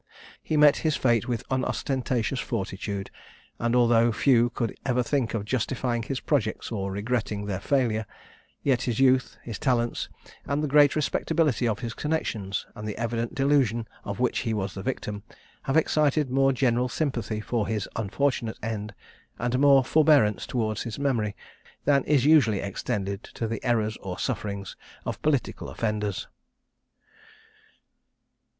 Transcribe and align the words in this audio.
He 0.41 0.57
met 0.57 0.77
his 0.77 0.95
fate 0.95 1.27
with 1.27 1.43
unostentatious 1.51 2.39
fortitude; 2.39 3.11
and 3.59 3.75
although 3.75 4.11
few 4.11 4.49
could 4.49 4.75
ever 4.83 5.03
think 5.03 5.35
of 5.35 5.45
justifying 5.45 6.01
his 6.01 6.19
projects 6.19 6.71
or 6.71 6.91
regretting 6.91 7.45
their 7.45 7.59
failure, 7.59 8.07
yet 8.63 8.81
his 8.81 8.99
youth, 8.99 9.37
his 9.43 9.59
talents, 9.59 10.09
and 10.47 10.63
the 10.63 10.67
great 10.67 10.95
respectability 10.95 11.67
of 11.67 11.81
his 11.81 11.93
connexions, 11.93 12.65
and 12.73 12.87
the 12.87 12.97
evident 12.97 13.35
delusion 13.35 13.87
of 14.03 14.19
which 14.19 14.39
he 14.39 14.55
was 14.55 14.73
the 14.73 14.81
victim, 14.81 15.21
have 15.61 15.77
excited 15.77 16.31
more 16.31 16.51
general 16.51 16.89
sympathy 16.89 17.39
for 17.39 17.67
his 17.67 17.87
unfortunate 17.95 18.57
end, 18.63 18.95
and 19.37 19.59
more 19.59 19.83
forbearance 19.85 20.47
towards 20.47 20.81
his 20.81 20.97
memory, 20.97 21.35
than 21.85 22.03
is 22.05 22.25
usually 22.25 22.59
extended 22.59 23.21
to 23.21 23.45
the 23.47 23.63
errors 23.63 23.97
or 23.97 24.17
sufferings 24.17 24.75
of 25.05 25.21
political 25.21 25.69
offenders. 25.69 26.27